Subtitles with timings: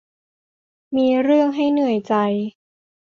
[0.95, 2.13] มีเรื่องให้เหนื่อยใจ